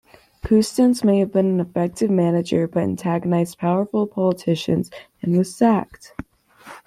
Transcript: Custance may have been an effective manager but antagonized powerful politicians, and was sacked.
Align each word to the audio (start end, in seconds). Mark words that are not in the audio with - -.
Custance 0.43 1.03
may 1.03 1.19
have 1.19 1.31
been 1.31 1.45
an 1.45 1.59
effective 1.59 2.09
manager 2.09 2.67
but 2.67 2.81
antagonized 2.81 3.59
powerful 3.59 4.07
politicians, 4.07 4.89
and 5.21 5.37
was 5.37 5.53
sacked. 5.55 6.15